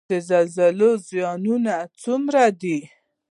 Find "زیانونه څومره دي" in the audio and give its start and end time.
1.07-2.77